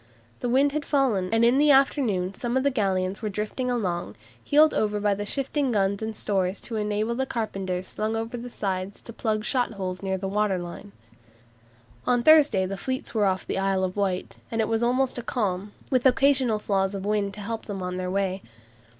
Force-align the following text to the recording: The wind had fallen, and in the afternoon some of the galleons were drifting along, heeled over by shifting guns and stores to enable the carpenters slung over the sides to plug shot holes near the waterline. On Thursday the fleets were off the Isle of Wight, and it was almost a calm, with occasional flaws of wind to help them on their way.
The 0.39 0.49
wind 0.49 0.71
had 0.71 0.83
fallen, 0.83 1.29
and 1.31 1.45
in 1.45 1.59
the 1.59 1.69
afternoon 1.69 2.33
some 2.33 2.57
of 2.57 2.63
the 2.63 2.71
galleons 2.71 3.21
were 3.21 3.29
drifting 3.29 3.69
along, 3.69 4.15
heeled 4.43 4.73
over 4.73 4.99
by 4.99 5.23
shifting 5.25 5.71
guns 5.71 6.01
and 6.01 6.15
stores 6.15 6.59
to 6.61 6.75
enable 6.75 7.13
the 7.13 7.27
carpenters 7.27 7.89
slung 7.89 8.15
over 8.15 8.35
the 8.35 8.49
sides 8.49 8.99
to 9.03 9.13
plug 9.13 9.45
shot 9.45 9.73
holes 9.73 10.01
near 10.01 10.17
the 10.17 10.27
waterline. 10.27 10.91
On 12.07 12.23
Thursday 12.23 12.65
the 12.65 12.77
fleets 12.77 13.13
were 13.13 13.25
off 13.25 13.45
the 13.45 13.59
Isle 13.59 13.83
of 13.83 13.95
Wight, 13.95 14.37
and 14.49 14.59
it 14.59 14.67
was 14.67 14.81
almost 14.81 15.19
a 15.19 15.21
calm, 15.21 15.71
with 15.91 16.07
occasional 16.07 16.57
flaws 16.57 16.95
of 16.95 17.05
wind 17.05 17.35
to 17.35 17.41
help 17.41 17.65
them 17.65 17.83
on 17.83 17.97
their 17.97 18.09
way. 18.09 18.41